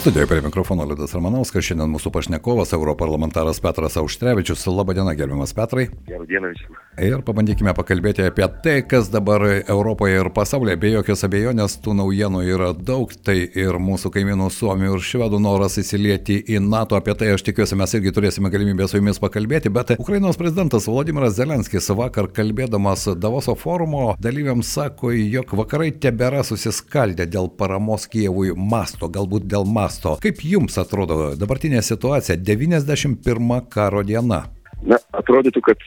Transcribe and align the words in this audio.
Studijoje 0.00 0.26
prie 0.26 0.42
mikrofono 0.42 0.84
Liudas 0.88 1.12
Ramanauskas, 1.12 1.66
šiandien 1.66 1.90
mūsų 1.92 2.08
pašnekovas, 2.14 2.70
europarlamentaras 2.72 3.58
Petras 3.60 3.98
Auštrevičius. 4.00 4.62
Labadiena, 4.72 5.12
gerbiamas 5.12 5.52
Petrai. 5.52 5.90
Dieną 6.08 6.24
visiems. 6.54 6.78
Ir 7.00 7.20
pabandykime 7.24 7.74
pakalbėti 7.76 8.24
apie 8.24 8.46
tai, 8.64 8.78
kas 8.88 9.10
dabar 9.12 9.44
Europoje 9.58 10.16
ir 10.22 10.30
pasaulyje. 10.32 10.78
Be 10.80 10.92
jokios 10.94 11.24
abejonės, 11.28 11.76
tų 11.84 11.98
naujienų 11.98 12.40
yra 12.48 12.70
daug. 12.72 13.12
Tai 13.12 13.34
ir 13.36 13.76
mūsų 13.76 14.08
kaimynų 14.14 14.48
Suomijų 14.56 14.96
ir 14.96 15.04
Švedų 15.10 15.40
noras 15.44 15.76
įsilieti 15.80 16.38
į 16.48 16.62
NATO. 16.64 16.96
Apie 16.96 17.12
tai 17.20 17.34
aš 17.34 17.44
tikiuosi 17.50 17.76
mes 17.76 17.92
irgi 17.98 18.14
turėsime 18.16 18.48
galimybę 18.52 18.88
su 18.88 18.96
jumis 18.96 19.20
pakalbėti. 19.20 19.68
Bet 19.72 19.92
Ukrainos 19.98 20.40
prezidentas 20.40 20.88
Vladimiras 20.88 21.36
Zelenskis 21.36 21.92
vakar 21.92 22.30
kalbėdamas 22.32 23.04
Davoso 23.20 23.52
forumo 23.52 24.16
dalyviams 24.20 24.72
sako, 24.78 25.12
jog 25.12 25.52
vakarai 25.60 25.92
tebėra 25.92 26.40
susiskaldę 26.48 27.28
dėl 27.28 27.52
paramos 27.52 28.08
Kievui 28.08 28.56
masto, 28.56 29.12
galbūt 29.12 29.44
dėl 29.44 29.68
masto 29.68 29.89
masto. 29.90 30.14
Kaip 30.22 30.42
jums 30.46 30.78
atrodo 30.78 31.34
dabartinė 31.38 31.82
situacija, 31.82 32.38
91 32.38 33.66
karo 33.72 34.02
diena? 34.06 34.44
Na, 34.86 34.96
atrodytų, 35.18 35.60
kad 35.66 35.82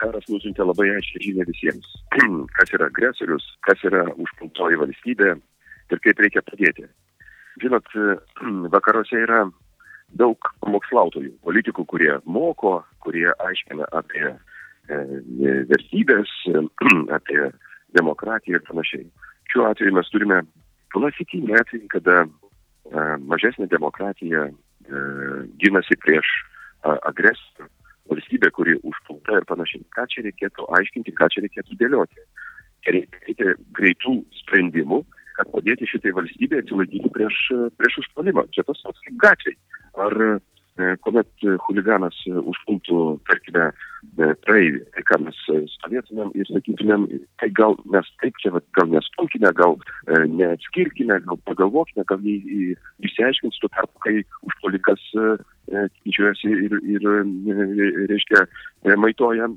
karas 0.00 0.24
nusintė 0.32 0.64
labai 0.64 0.88
aiškiai 0.96 1.26
žinia 1.26 1.44
visiems, 1.46 1.86
kas 2.56 2.72
yra 2.74 2.88
agresorius, 2.88 3.44
kas 3.66 3.84
yra 3.86 4.06
užpultoji 4.16 4.80
valstybė 4.80 5.34
ir 5.36 6.02
kaip 6.04 6.24
reikia 6.24 6.42
padėti. 6.46 6.88
Žinot, 7.62 7.92
vakaruose 8.74 9.22
yra 9.26 9.44
daug 10.18 10.50
pamokslautojų, 10.64 11.36
politikų, 11.44 11.84
kurie 11.84 12.14
moko, 12.24 12.78
kurie 13.04 13.28
aiškina 13.44 13.86
apie 14.00 14.24
e, 14.32 14.98
vertybės, 15.68 16.32
apie 17.18 17.52
demokratiją 17.94 18.58
ir 18.58 18.66
panašiai. 18.66 19.06
Šiuo 19.52 19.68
atveju 19.68 19.94
mes 19.94 20.10
turime 20.12 20.42
klasikinį 20.92 21.54
atvejį, 21.60 21.86
kada 21.92 22.22
E, 22.24 22.37
mažesnė 23.28 23.68
demokratija 23.70 24.48
e, 24.48 24.52
ginasi 25.62 25.98
prieš 26.04 26.28
agresiją, 26.84 27.68
valstybė, 28.08 28.50
kuri 28.56 28.76
užpulta 28.86 29.40
ir 29.40 29.46
panašiai. 29.48 29.84
Ką 29.92 30.06
čia 30.08 30.24
reikėtų 30.28 30.68
aiškinti, 30.78 31.12
ką 31.18 31.28
čia 31.34 31.44
reikėtų 31.44 31.78
dėlioti. 31.80 32.26
Reikia 32.88 33.56
greitų 33.76 34.14
sprendimų, 34.38 35.02
kad 35.36 35.50
padėti 35.52 35.88
šitai 35.90 36.14
valstybė 36.16 36.62
atsilaikyti 36.62 37.10
prieš, 37.12 37.40
prieš 37.76 37.98
užpuolimą. 38.04 38.46
Čia 38.54 38.64
tas 38.70 38.80
pats 38.86 39.02
kaip 39.04 39.18
gatvėje. 39.26 39.58
Ar 39.98 40.14
E, 40.16 40.57
kuomet 41.02 41.44
huliganas 41.64 42.16
užpultų, 42.28 42.98
tarkime, 43.28 43.64
e, 44.18 44.28
praeivį, 44.46 44.82
tai 44.94 45.04
ką 45.08 45.18
mes 45.24 45.38
stovėtumėm 45.74 46.30
ir 46.38 46.48
sakytumėm, 46.50 47.06
tai 47.42 47.48
gal 47.58 47.76
mes 47.90 48.10
taip 48.22 48.38
čia, 48.42 48.52
gal 48.78 48.90
nestumkime, 48.92 49.50
gal 49.58 49.76
e, 50.06 50.22
neatskirkime, 50.38 51.18
gal 51.26 51.40
pagalvokime, 51.48 52.06
gal 52.10 52.22
jį 52.22 52.76
išsiaiškins 53.08 53.58
tuo 53.62 53.70
tarpu, 53.74 54.04
kai 54.06 54.16
užpuolikas 54.46 55.04
tyčiojasi 55.68 56.52
ir, 56.68 56.78
ir, 56.94 57.08
reiškia, 58.08 58.46
maitoja 58.96 59.50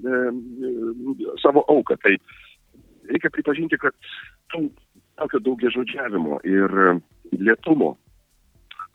savo 1.44 1.64
auką. 1.72 1.96
Tai 2.04 2.18
reikia 3.12 3.32
pripažinti, 3.32 3.80
kad 3.80 3.96
tų 4.52 4.68
tokio 5.22 5.40
daugia 5.46 5.72
žodžiavimo 5.72 6.42
ir 6.50 6.76
lietumo 7.38 7.94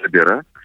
tebėra. 0.03 0.41
E, 0.43 0.56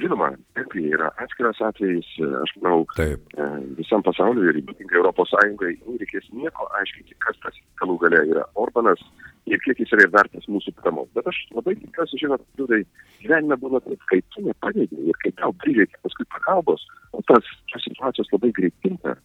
žinoma, 0.00 0.30
Vengrija 0.56 0.96
yra 0.96 1.08
atskiras 1.20 1.58
atvejis, 1.64 2.08
e, 2.22 2.28
aš 2.42 2.54
manau, 2.62 2.84
Taip. 2.96 3.20
E, 3.36 3.48
visam 3.76 4.02
pasauliu 4.06 4.46
ir 4.48 4.60
ypatingai 4.62 4.96
Europos 5.00 5.32
Sąjungai 5.34 5.74
nereikės 5.84 6.28
nieko 6.32 6.68
aiškinti, 6.78 7.16
kas 7.24 7.36
tas 7.42 7.58
galų 7.80 7.98
gale 8.04 8.22
yra 8.30 8.46
Orbanas 8.62 9.02
ir 9.48 9.60
kiek 9.64 9.80
jis 9.82 9.92
yra 9.96 10.08
vertas 10.14 10.48
mūsų 10.48 10.72
paramos. 10.78 11.10
Bet 11.16 11.28
aš 11.28 11.40
labai 11.56 11.76
tikiuosi, 11.82 12.20
žinot, 12.22 12.44
liūdai, 12.60 12.80
gyvenime 13.22 13.60
būna 13.60 13.82
taip, 13.84 14.00
kai 14.12 14.22
tu 14.34 14.46
nepadėgi 14.46 15.08
ir 15.12 15.20
kai 15.24 15.34
tau 15.40 15.52
prireikia 15.64 16.00
paskui 16.06 16.28
pagalbos, 16.36 16.84
o 17.12 17.24
tas, 17.28 17.52
tos 17.72 17.84
situacijos 17.84 18.32
labai 18.32 18.54
greit 18.56 18.76
kinta. 18.84 19.18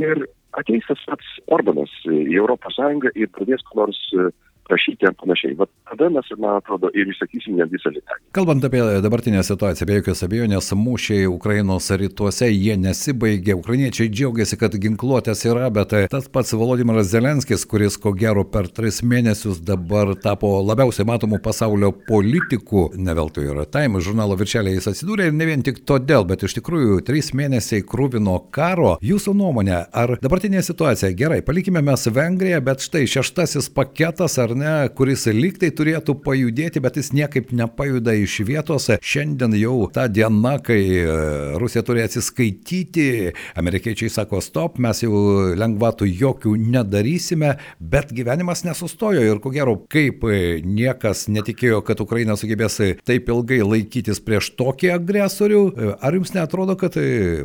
Ir 0.00 0.24
ateis 0.56 0.86
tas 0.88 1.02
pats 1.08 1.34
Orbanas 1.52 1.92
į 2.08 2.38
Europos 2.38 2.78
Sąjungą 2.80 3.12
ir 3.20 3.28
pradės 3.36 3.64
ko 3.68 3.82
nors 3.82 4.00
uh, 4.16 4.32
prašyti 4.70 5.08
ar 5.10 5.16
panašiai. 5.18 5.56
Vat 5.58 5.70
tada 5.90 6.08
mes, 6.14 6.30
man 6.38 6.58
atrodo, 6.60 6.90
ir 6.94 7.10
išsakysim 7.10 7.58
net 7.58 7.72
visą 7.74 7.92
litanį. 7.94 8.22
Kalbant 8.36 8.64
apie 8.66 8.82
dabartinę 9.04 9.42
situaciją, 9.46 9.88
be 9.88 9.98
jokios 9.98 10.22
abejonės, 10.26 10.70
mūšiai 10.78 11.26
Ukrainos 11.30 11.90
rytuose, 11.90 12.50
jie 12.52 12.76
nesibaigė. 12.78 13.56
Ukrainiečiai 13.58 14.10
džiaugiasi, 14.12 14.58
kad 14.60 14.76
ginkluotės 14.84 15.42
yra, 15.50 15.70
bet 15.74 15.94
tas 16.12 16.28
pats 16.32 16.54
Volodymyras 16.54 17.10
Zelenskis, 17.10 17.66
kuris 17.68 17.98
ko 18.00 18.14
gero 18.16 18.44
per 18.46 18.70
tris 18.70 19.02
mėnesius 19.02 19.62
dabar 19.66 20.14
tapo 20.22 20.52
labiausiai 20.64 21.08
matomų 21.08 21.40
pasaulio 21.44 21.92
politikų, 22.06 22.90
ne 23.00 23.16
veltui 23.16 23.48
yra 23.50 23.66
Time 23.70 24.00
žurnalo 24.04 24.36
viršelė 24.38 24.76
jis 24.76 24.90
atsidūrė 24.92 25.30
ir 25.30 25.36
ne 25.36 25.48
vien 25.48 25.64
tik 25.66 25.82
todėl, 25.88 26.26
bet 26.28 26.44
iš 26.46 26.56
tikrųjų 26.60 27.00
trys 27.06 27.32
mėnesiai 27.36 27.84
krūvino 27.86 28.36
karo. 28.54 28.96
Jūsų 29.04 29.34
nuomonė, 29.36 29.82
ar 29.90 30.16
dabartinė 30.22 30.62
situacija 30.66 31.12
gerai, 31.18 31.40
palikime 31.46 31.82
mes 31.84 32.06
Vengriją, 32.10 32.60
bet 32.64 32.84
štai 32.84 33.06
šeštasis 33.10 33.70
paketas 33.74 34.38
ar 34.42 34.54
ne, 34.60 34.74
kuris 34.96 35.26
lygtai 35.32 35.70
turėtų 35.76 36.16
pajudėti, 36.24 36.82
bet 36.82 36.98
jis 37.00 37.12
niekaip 37.16 37.52
nepajuda 37.56 38.14
iš 38.20 38.40
vietos. 38.48 38.88
Šiandien 39.00 39.54
jau 39.58 39.86
ta 39.92 40.06
diena, 40.10 40.56
kai 40.64 40.80
e, 41.00 41.06
Rusija 41.60 41.82
turi 41.86 42.04
atsiskaityti, 42.04 43.06
amerikiečiai 43.60 44.12
sako 44.12 44.42
stop, 44.44 44.78
mes 44.82 45.02
jau 45.04 45.54
lengvatų 45.58 46.08
jokių 46.10 46.54
nedarysime, 46.60 47.54
bet 47.80 48.12
gyvenimas 48.16 48.64
nesustojo 48.66 49.24
ir 49.24 49.40
ko 49.42 49.52
gero, 49.54 49.76
kaip 49.90 50.24
niekas 50.66 51.26
netikėjo, 51.32 51.80
kad 51.86 52.02
Ukraina 52.04 52.36
sugebės 52.38 52.78
taip 53.06 53.30
ilgai 53.32 53.60
laikytis 53.64 54.22
prieš 54.24 54.52
tokį 54.58 54.92
agresorių, 54.96 55.62
ar 56.00 56.16
jums 56.16 56.34
netrodo, 56.36 56.76
kad 56.80 56.96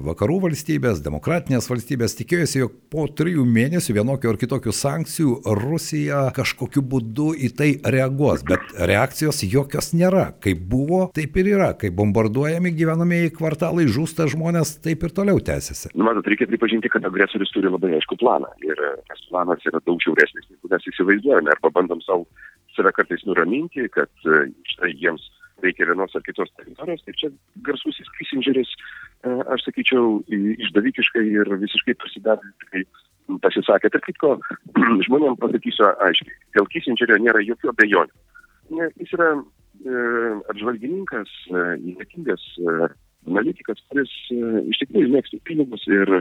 vakarų 0.06 0.42
valstybės, 0.50 1.04
demokratinės 1.06 1.70
valstybės 1.72 2.18
tikėjosi, 2.20 2.62
jog 2.64 2.75
po 2.92 3.08
trijų 3.08 3.46
mėnesių 3.48 3.98
vienokių 4.00 4.31
ar 4.34 4.40
kitokių 4.42 4.75
sankcijų 4.75 5.36
Rusija 5.64 6.25
kažkokiu 6.36 6.84
būdu 6.86 7.05
būdu 7.06 7.34
į 7.38 7.50
tai 7.56 7.70
reaguos, 7.84 8.44
bet 8.48 8.60
reakcijos 8.76 9.44
jokios 9.46 9.94
nėra. 9.94 10.34
Kaip 10.42 10.66
buvo, 10.70 11.12
taip 11.14 11.38
ir 11.38 11.52
yra. 11.56 11.74
Kai 11.78 11.92
bombarduojami 11.94 12.74
gyvenamieji 12.76 13.34
kvartalai, 13.38 13.86
žūsta 13.88 14.28
žmonės, 14.32 14.80
taip 14.82 15.04
ir 15.04 15.14
toliau 15.14 15.40
tęsiasi. 15.40 15.94
Nu, 15.94 16.06
matot, 16.08 16.26
reikia 16.28 16.48
pripažinti, 16.50 16.90
kad 16.90 17.06
agresorius 17.06 17.54
turi 17.54 17.70
labai 17.70 17.96
aišku 18.00 18.18
planą. 18.18 18.50
Ir 18.66 18.76
tas 19.08 19.22
planas 19.30 19.64
yra 19.66 19.82
daug 19.86 20.02
žiauresnis, 20.02 20.50
negu 20.50 20.72
mes 20.72 20.90
įsivaizduojame. 20.92 21.54
Arba 21.54 21.74
bandom 21.78 22.02
savo 22.06 22.26
save 22.76 22.92
kartais 22.96 23.24
nuraminti, 23.26 23.88
kad 23.94 24.12
e, 24.28 24.50
štai 24.74 24.92
jiems 25.00 25.30
reikia 25.64 25.88
vienos 25.88 26.16
ar 26.18 26.24
kitos 26.26 26.52
teritorijos. 26.58 27.04
Tai 27.06 27.16
čia 27.16 27.32
garsusis 27.64 28.10
Kissingeris, 28.18 28.74
e, 29.24 29.32
aš 29.56 29.70
sakyčiau, 29.70 30.20
išdavikiškai 30.68 31.24
ir 31.32 31.54
visiškai 31.64 31.96
pasidavė 32.02 32.84
pasisakė. 33.44 33.91
Tarp 33.94 34.08
kitko, 34.09 34.36
žmonėms 35.08 35.41
pasakysiu 35.41 35.90
aiškiai, 36.08 36.38
dėl 36.58 36.69
Kissingerio 36.74 37.19
nėra 37.22 37.44
jokių 37.46 37.74
abejonių. 37.74 38.22
Jis 39.02 39.12
yra 39.18 39.31
e, 39.36 39.41
apžvalgininkas, 40.53 41.31
e, 41.52 41.66
įtakingas 41.94 42.46
e, 42.58 42.78
analitikas, 43.30 43.81
kuris 43.90 44.12
e, 44.34 44.40
iš 44.72 44.81
tikrųjų 44.84 45.12
mėgsta 45.13 45.40
pinigus 45.47 45.86
ir 45.90 46.12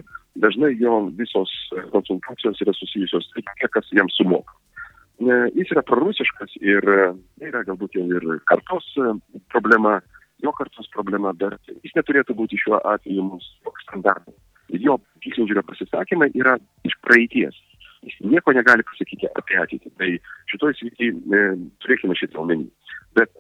dažnai 0.41 0.75
jo 0.81 0.99
visos 1.19 1.53
konsultacijos 1.93 2.61
yra 2.65 2.75
susijusios 2.77 3.29
tai, 3.33 3.45
kiek 3.61 3.73
kas 3.77 3.89
jam 3.97 4.11
sumoka. 4.17 4.57
E, 5.23 5.35
jis 5.55 5.71
yra 5.75 5.85
prorusiškas 5.87 6.57
ir 6.61 6.83
e, 6.91 7.03
tai 7.39 7.51
yra 7.53 7.63
galbūt 7.69 7.95
jau 7.99 8.05
ir 8.11 8.25
kartos 8.51 8.89
e, 8.99 9.13
problema, 9.55 10.01
jo 10.43 10.53
kartos 10.59 10.91
problema, 10.97 11.33
bet 11.39 11.61
jis 11.85 11.95
neturėtų 11.97 12.35
būti 12.41 12.59
šiuo 12.61 12.81
atveju 12.95 13.29
mums 13.29 13.47
standartas 13.85 14.35
jo 14.83 14.99
Kissingerio 15.25 15.63
pasisakymai 15.67 16.31
yra 16.35 16.57
iš 16.87 16.97
praeities. 17.07 17.57
Jis 18.05 18.17
nieko 18.21 18.53
negali 18.53 18.85
pasakyti 18.85 19.31
apie 19.33 19.59
ateitį. 19.63 19.93
Tai 19.99 20.11
šitoj 20.53 20.77
srity 20.79 21.11
e, 21.11 21.43
turėkime 21.85 22.17
šitą 22.19 22.43
omeny. 22.43 22.69
Bet 23.17 23.33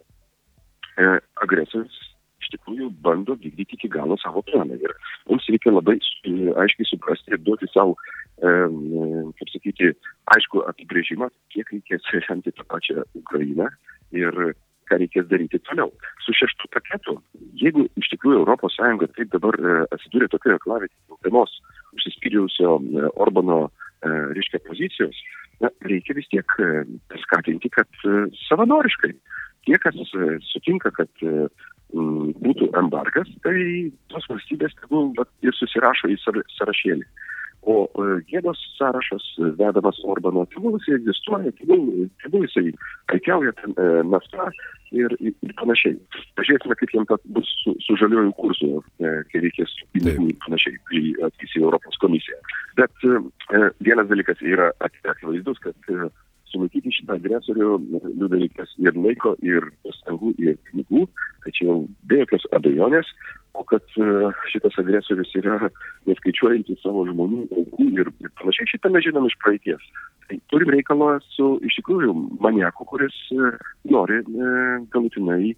e, 0.97 1.19
agresorius 1.45 2.01
iš 2.45 2.53
tikrųjų 2.55 2.91
bando 3.05 3.37
vykdyti 3.41 3.79
iki 3.79 3.91
galo 3.93 4.17
savo 4.21 4.43
planą. 4.49 4.77
Ir 4.81 4.93
mums 5.31 5.49
reikia 5.51 5.73
labai 5.75 5.97
e, 5.99 6.35
aiškiai 6.65 6.91
suprasti 6.91 7.35
ir 7.35 7.43
duoti 7.47 7.69
savo, 7.73 7.97
e, 8.41 8.49
e, 8.49 9.25
kaip 9.41 9.55
sakyti, 9.55 9.95
aišku 10.37 10.65
apibrėžimą, 10.73 11.31
kiek 11.55 11.73
reikės 11.73 12.13
remti 12.29 12.53
tą 12.53 12.69
pačią 12.71 13.05
Ukrainą 13.21 13.71
ir 14.17 14.55
ką 14.89 14.99
reikės 15.01 15.29
daryti 15.31 15.61
toliau. 15.65 15.91
Su 16.25 16.35
šeštu 16.37 16.69
paketu, 16.75 17.17
jeigu 17.61 17.87
iš 18.01 18.11
tikrųjų 18.13 18.45
ES 18.45 19.15
taip 19.17 19.33
dabar 19.33 19.57
e, 19.59 19.77
atsidūrė 19.97 20.29
tokioje 20.33 20.61
klavėje 20.65 20.93
vienos 21.25 21.53
užsispyriusio 21.97 22.79
e, 22.81 23.09
Orbano, 23.25 23.69
e, 24.05 24.11
reiškia, 24.37 24.63
pozicijos, 24.69 25.21
na, 25.63 25.71
reikia 25.87 26.17
vis 26.19 26.29
tiek 26.33 26.57
skatinti, 27.23 27.71
kad 27.73 27.89
savanoriškai 28.49 29.13
tie, 29.65 29.79
kas 29.81 29.97
sutinka, 30.51 30.91
kad 30.93 31.25
būtų 31.95 32.73
embargas, 32.81 33.29
tai 33.47 33.55
tos 34.11 34.27
valstybės 34.29 34.75
tegul 34.81 35.13
ir 35.47 35.55
susirašo 35.55 36.11
į 36.11 36.19
sąrašėlį. 36.25 37.07
O 37.65 37.87
e, 37.89 38.07
gėdos 38.29 38.61
sąrašas 38.77 39.25
vedamas 39.59 40.01
Orbano, 40.05 40.45
tegul 40.53 40.77
jisai 40.79 40.99
egzistuoja, 40.99 41.53
tegul, 41.61 42.45
jisai 42.45 42.73
prekiauja 43.09 43.55
ten 43.61 43.73
e, 43.81 43.87
nafta 44.09 44.51
ir, 44.93 45.15
ir 45.21 45.55
panašiai. 45.59 45.97
Pažiūrėsime, 46.39 46.77
kaip 46.81 46.93
jiems 46.95 47.25
bus 47.37 47.51
su, 47.63 47.75
su 47.85 47.97
žaliuoju 48.01 48.35
kursu, 48.39 48.71
e, 49.01 49.15
kai 49.31 49.43
reikės 49.47 49.73
pinigų 49.97 50.29
ir 50.33 50.39
panašiai, 50.45 50.77
kai 50.91 51.03
ateis 51.29 51.57
į 51.57 51.65
Europos 51.65 51.99
komisiją. 52.03 52.39
Bet 52.79 53.09
e, 53.09 53.65
vienas 53.87 54.11
dalykas 54.13 54.43
yra 54.45 54.71
akivaizdus, 54.85 55.61
kad 55.65 55.93
e, 55.93 56.11
sulaikyti 56.55 56.95
šitą 56.95 57.19
agresorių 57.19 57.71
liūdai 58.07 58.45
reikės 58.47 58.75
ir 58.83 58.97
laiko, 58.97 59.35
ir 59.45 59.67
pastangų, 59.85 60.35
ir 60.41 60.59
pinigų, 60.71 61.07
tačiau 61.45 61.83
be 62.09 62.23
jokios 62.23 62.47
abejonės, 62.57 63.11
o 63.55 63.63
kad 63.71 63.85
e, 63.99 64.07
šitas 64.51 64.79
agresorius 64.83 65.31
yra 65.39 65.69
neskaičiuojantis 66.09 66.81
savo 66.83 67.05
žmonių 67.11 67.45
aukų 67.55 67.87
ir, 68.01 68.11
ir 68.25 68.33
panašiai, 68.41 68.71
šitą 68.73 68.91
mes 68.95 69.07
žinom 69.07 69.29
iš 69.29 69.37
praeities. 69.45 69.87
Tai 70.29 70.39
turim 70.51 70.73
reikalą 70.75 71.13
su 71.37 71.53
iš 71.67 71.79
tikrųjų 71.79 72.15
maniaku, 72.43 72.87
kuris 72.91 73.15
e, 73.35 73.55
nori 73.93 74.23
e, 74.23 74.57
galutinai 74.95 75.55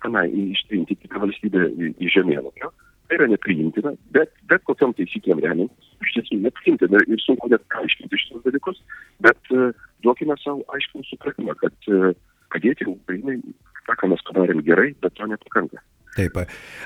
tenai 0.00 0.28
ištrinti 0.54 0.96
kitą 0.96 1.20
valstybę 1.26 1.68
į 1.76 2.12
žemėlapio. 2.14 2.70
Tai 3.04 3.18
yra 3.18 3.26
nepriimtina, 3.28 3.92
bet, 4.16 4.32
bet 4.48 4.62
kokiam 4.64 4.94
taisyklėm 4.96 5.42
remiant, 5.44 5.90
iš 6.00 6.14
tiesų 6.16 6.38
nepriimtina 6.46 7.02
ir 7.04 7.20
sunku 7.20 7.50
net 7.52 7.76
aiškinti 7.76 8.20
šitos 8.22 8.46
dalykus, 8.46 8.80
bet 9.24 9.52
uh, 9.52 9.74
duokime 10.04 10.36
savo 10.42 10.64
aiškų 10.76 11.04
supratimą, 11.10 11.56
kad 11.60 11.90
e, 11.90 12.14
padėti 12.54 12.86
Ukrainai, 12.90 13.40
tą, 13.88 13.98
ką 14.00 14.12
mes 14.12 14.22
padarėm 14.28 14.62
gerai, 14.66 14.92
bet 15.02 15.16
to 15.18 15.28
nepakanka. 15.30 15.82
Taip, 16.14 16.36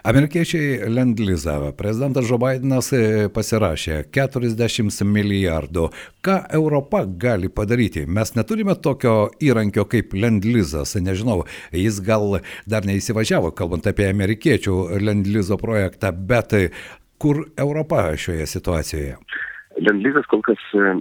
amerikiečiai 0.08 0.88
lendlizavo, 0.88 1.74
prezidentas 1.76 2.30
Joe 2.30 2.38
Bidenas 2.40 2.86
e, 2.96 3.00
pasirašė 3.28 3.98
40 4.14 5.04
milijardų. 5.04 5.90
Ką 6.24 6.36
Europa 6.56 7.02
gali 7.04 7.50
padaryti? 7.52 8.06
Mes 8.08 8.32
neturime 8.38 8.72
tokio 8.80 9.28
įrankio 9.44 9.84
kaip 9.92 10.16
lendlizas, 10.16 10.94
nežinau, 10.96 11.42
jis 11.76 12.00
gal 12.06 12.38
dar 12.64 12.88
neįsivažiavo, 12.88 13.52
kalbant 13.58 13.90
apie 13.90 14.08
amerikiečių 14.08 14.78
lendlizo 15.04 15.60
projektą, 15.60 16.14
bet 16.32 16.56
kur 17.20 17.44
Europa 17.60 18.06
šioje 18.16 18.48
situacijoje? 18.48 19.20
Lendlizas 19.78 20.26
kol 20.30 20.42
kas 20.46 20.60
e, 20.74 20.92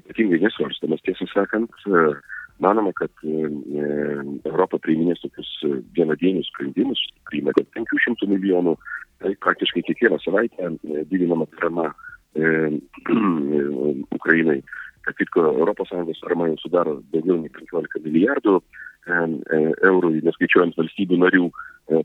ypatingai 0.00 0.38
nesvarstamas, 0.42 1.02
tiesą 1.06 1.26
sakant, 1.32 1.72
e, 1.90 2.02
manoma, 2.62 2.92
kad 2.96 3.10
e, 3.26 3.48
Europa 4.46 4.78
priiminės 4.84 5.22
tokius 5.24 5.50
vienadienius 5.96 6.50
sprendimus, 6.52 7.02
priima 7.30 7.54
dėl 7.56 7.66
500 7.74 8.30
milijonų, 8.30 8.76
tai 9.24 9.34
praktiškai 9.42 9.82
kiekvieną 9.88 10.20
savaitę 10.22 10.74
didinama 11.10 11.48
parama 11.56 11.90
Ukrainai. 14.18 14.60
Kad 15.06 15.14
kitko, 15.20 15.40
ES 15.62 16.20
parama 16.20 16.50
jau 16.50 16.58
sudaro 16.60 16.98
daugiau 17.14 17.38
nei 17.40 17.52
15 17.54 18.02
milijardų 18.04 18.58
eurų, 19.06 20.10
neskaičiuojant 20.26 20.76
valstybių 20.78 21.18
narių 21.22 21.48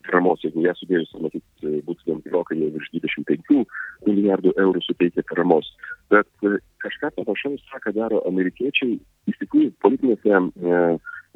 paramos, 0.06 0.42
jeigu 0.46 0.62
ją 0.66 0.74
sudėjus, 0.78 1.14
matyt, 1.22 1.44
būtų 1.88 2.20
gerokai 2.26 2.60
jau 2.60 2.70
virš 2.76 2.92
25 2.94 3.64
milijardų 4.06 4.54
eurų 4.62 4.84
suteikia 4.86 5.24
paramos. 5.30 5.70
Bet 6.14 6.28
e, 6.46 6.60
kažką 6.84 7.14
panašaus, 7.18 7.64
ką 7.84 7.94
daro 7.96 8.22
amerikiečiai, 8.30 9.00
iš 9.32 9.40
tikrųjų 9.42 9.74
politinėse 9.84 10.36
e, 10.38 10.84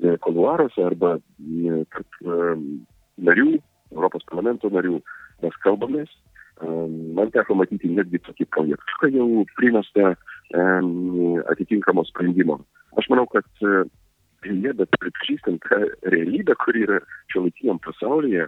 e, 0.04 0.18
koluaruose 0.26 0.86
arba 0.86 1.16
tarp 1.94 2.22
narių, 3.26 3.58
Europos 3.96 4.26
parlamento 4.30 4.70
narių, 4.74 5.00
mes 5.44 5.60
kalbamės. 5.66 6.14
Man 6.56 7.34
teko 7.36 7.58
matyti 7.60 7.90
netgi 7.92 8.22
tokį 8.24 8.46
projektą 8.56 9.10
jau 9.12 9.44
primestą 9.58 10.14
atitinkamo 11.52 12.06
sprendimo. 12.08 12.62
Aš 12.96 13.10
manau, 13.12 13.26
kad 13.28 13.48
jie, 14.53 14.74
bet 14.77 14.92
pripažįstant 15.01 15.63
tą 15.65 15.81
realybę, 16.13 16.56
kuri 16.63 16.86
yra 16.86 17.01
šiuolaikiniam 17.33 17.80
pasaulyje, 17.86 18.47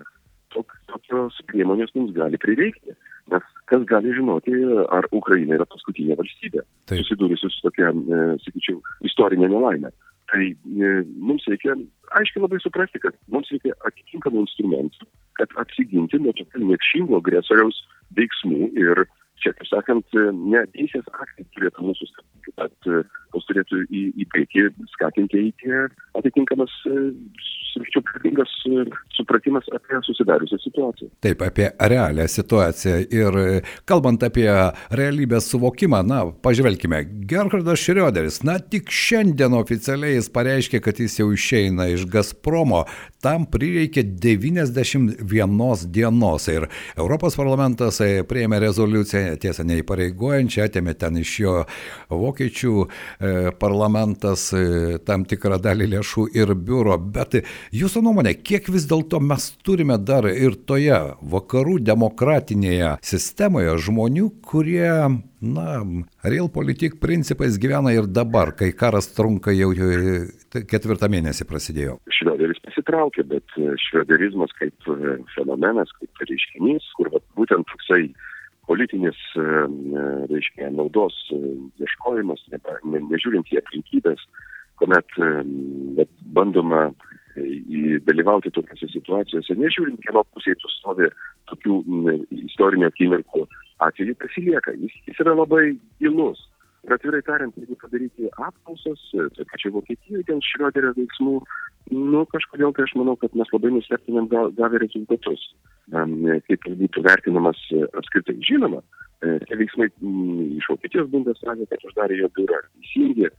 tok, 0.54 0.74
tokios 0.92 1.38
priemonės 1.52 1.94
mums 1.96 2.16
gali 2.16 2.40
prireikti. 2.42 2.96
Nes 3.32 3.48
kas 3.68 3.84
gali 3.90 4.14
žinoti, 4.16 4.54
ar 4.96 5.08
Ukraina 5.12 5.58
yra 5.58 5.66
paskutinė 5.68 6.16
valstybė, 6.20 6.64
susidūrusi 6.94 7.50
su 7.52 7.66
tokia, 7.66 7.92
e, 7.92 8.22
sakyčiau, 8.46 8.80
istorinė 9.10 9.50
nelaimė. 9.52 9.92
Tai 10.32 10.44
e, 10.44 10.92
mums 11.24 11.44
reikia 11.52 11.76
aiškiai 12.20 12.44
labai 12.44 12.62
suprasti, 12.64 13.02
kad 13.04 13.16
mums 13.32 13.52
reikia 13.52 13.76
atitinkamų 13.90 14.46
instrumentų, 14.46 15.08
kad 15.40 15.52
apsiginti 15.60 16.20
nuo 16.24 16.34
tokio 16.40 16.64
niekšingo 16.64 17.20
agresoriaus 17.20 17.82
veiksmų 18.16 18.72
ir 18.80 19.04
čia, 19.44 19.54
kaip 19.58 19.70
sakant, 19.70 20.18
ne 20.38 20.64
teisės 20.74 21.08
aktai 21.14 21.46
turėtų 21.56 21.88
mūsų 21.90 22.10
skatinti, 22.12 22.56
bet 22.58 22.90
e, 22.90 23.04
mus 23.36 23.48
turėtų 23.50 23.84
į, 23.88 24.04
į 24.24 24.28
priekį 24.34 24.68
skatinti 24.96 25.46
eiti 25.48 25.80
atitinkamas 26.18 26.74
sakyčiau, 27.78 28.02
protingas 28.02 28.50
e, 28.66 28.86
supratimas 29.16 29.66
apie 29.76 30.00
susidariusią 30.06 30.58
situaciją. 30.64 31.10
Taip, 31.22 31.42
apie 31.42 31.70
realią 31.80 32.28
situaciją. 32.28 32.98
Ir 33.14 33.40
e, 33.42 33.62
kalbant 33.90 34.24
apie 34.24 34.48
realybės 34.92 35.50
suvokimą, 35.52 36.02
na, 36.08 36.24
pažvelkime, 36.44 37.04
Gerhardas 37.30 37.84
Šrioderis, 37.84 38.42
na, 38.48 38.58
tik 38.60 38.92
šiandien 38.94 39.56
oficialiai 39.58 40.18
jis 40.18 40.32
pareiškė, 40.34 40.82
kad 40.84 41.00
jis 41.02 41.20
jau 41.22 41.30
išeina 41.34 41.90
iš 41.94 42.08
Gazpromo. 42.12 42.86
Tam 43.28 43.44
prireikė 43.52 44.06
91 44.08 45.88
dienos. 45.92 46.48
Ir 46.48 46.70
Europos 46.96 47.36
parlamentas 47.36 48.00
e, 48.00 48.24
prieėmė 48.24 48.62
rezoliuciją, 48.64 49.36
tiesa, 49.44 49.66
neįpareigojančią, 49.68 50.70
atėmė 50.70 50.94
ten 50.96 51.20
iš 51.20 51.34
jo 51.44 51.56
vokiečių 52.08 52.74
parlamentas 53.60 54.48
tam 55.08 55.26
tikrą 55.28 55.58
dalį 55.60 55.90
lėšų 55.98 56.28
ir 56.38 56.54
biuro, 56.56 56.96
bet 56.98 57.42
Jūsų 57.76 58.02
nuomonė, 58.06 58.34
kiek 58.48 58.70
vis 58.72 58.88
dėlto 58.88 59.20
mes 59.24 59.50
turime 59.66 59.98
dar 60.00 60.28
ir 60.30 60.56
toje 60.70 60.98
vakarų 61.34 61.78
demokratinėje 61.84 62.96
sistemoje 63.06 63.76
žmonių, 63.88 64.30
kurie, 64.48 64.92
na, 65.42 65.82
realpolitik 66.24 66.98
principais 67.02 67.58
gyvena 67.62 67.94
ir 67.94 68.08
dabar, 68.10 68.54
kai 68.58 68.72
karas 68.74 69.10
trunka 69.14 69.54
jau 69.54 69.70
ketvirtą 70.54 71.10
mėnesį 71.14 71.48
prasidėjo? 71.50 71.98
Šrioderis 72.20 72.62
pasitraukė, 72.66 73.26
bet 73.30 73.58
šrioderizmas 73.88 74.54
kaip 74.58 74.90
fenomenas, 75.36 75.94
kaip 76.00 76.26
reiškinys, 76.26 76.90
kur 76.98 77.12
vat, 77.14 77.26
būtent 77.38 77.68
toksai 77.70 78.08
politinis, 78.68 79.20
reiškia, 80.32 80.72
naudos 80.76 81.16
ieškojimas, 81.32 82.42
ne, 82.52 82.60
ne, 82.92 83.04
nežiūrint 83.14 83.54
į 83.54 83.62
aplinkybės, 83.62 84.26
kuomet 84.82 85.14
bandoma 86.36 86.90
dalyvauti 88.08 88.50
tokiuose 88.52 88.90
situacijose, 88.90 89.56
nežiūrint, 89.62 90.02
kieno 90.02 90.26
pusėje 90.34 90.58
tu 90.64 90.72
stovi 90.74 91.08
tokių 91.52 91.80
istorinių 92.50 92.90
akimirkų 92.90 93.46
atveju, 93.84 94.16
pasilieka. 94.22 94.76
Jis, 94.82 94.96
jis 95.08 95.24
yra 95.24 95.36
labai 95.38 95.78
gilus. 96.02 96.44
Ir 96.88 96.94
atvirai 96.96 97.24
tariant, 97.26 97.56
jeigu 97.60 97.76
padaryti 97.82 98.30
apklausas, 98.38 99.02
tai 99.12 99.46
pačiai 99.50 99.74
Vokietijoje 99.76 100.24
dėl 100.30 100.40
Šrioderio 100.46 100.94
veiksmų, 100.96 101.34
nu 101.92 102.22
kažkodėl 102.32 102.72
tai 102.78 102.86
aš 102.86 102.94
manau, 103.00 103.18
kad 103.20 103.34
mes 103.36 103.52
labai 103.52 103.74
nustebtumėm 103.76 104.30
gavę 104.32 104.80
rezultatus. 104.84 105.44
Kaip 105.92 106.70
būtų 106.84 107.04
vertinamas 107.04 107.60
apskritai 107.92 108.38
žinoma, 108.46 108.80
tie 109.20 109.60
veiksmai 109.60 109.90
iš 110.62 110.70
Vokietijos 110.72 111.12
Bundesrage, 111.12 111.68
kad 111.68 111.84
uždarė 111.90 112.22
jo 112.22 112.32
biurą, 112.38 112.62
įsijungė 112.86 113.34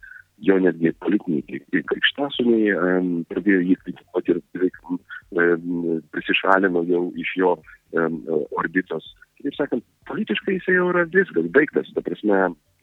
jo 0.47 0.59
netgi 0.63 0.93
politiniai 1.03 1.83
krikštasumiai 1.91 2.75
um, 2.77 3.09
pradėjo 3.31 3.63
jį 3.67 3.77
kritikuoti 3.83 4.35
ir 4.35 4.43
beveik 4.55 4.77
prisišalino 6.15 6.85
jau 6.89 7.03
iš 7.19 7.33
jo 7.41 7.57
orbitos. 8.61 9.09
Kitaip 9.39 9.55
sakant, 9.55 9.87
politiškai 10.11 10.59
jisai 10.59 10.77
jau 10.79 10.91
yra 10.93 11.07
viskas, 11.15 11.47
baigtas. 11.55 11.91
Ta 11.95 12.03
prasme, 12.05 12.41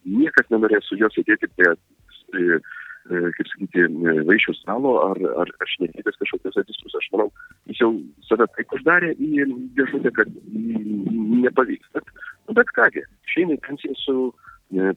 niekas 0.07 0.49
nenorės 0.53 0.87
su 0.87 0.97
juo 0.99 1.09
sėdėti 1.11 1.49
prie, 1.57 1.73
e, 1.75 2.59
kaip 3.05 3.49
sakyti, 3.51 3.85
vaišių 4.29 4.55
stalo 4.61 4.95
ar, 5.09 5.19
ar, 5.43 5.51
šnekėtis 5.73 6.19
kažkokios 6.21 6.57
diskusijos. 6.61 7.01
Aš 7.03 7.11
manau, 7.15 7.27
jis 7.69 7.83
jau 7.83 7.91
save 8.29 8.47
taip 8.55 8.77
uždarė 8.77 9.11
į 9.19 9.49
dėžutę, 9.77 10.13
kad 10.15 10.31
nepavyks. 10.53 11.91
Bet, 11.97 12.15
nu, 12.47 12.57
bet 12.57 12.71
kągi, 12.77 13.03
šeimai 13.33 13.59
pensija 13.67 13.97
su 14.05 14.31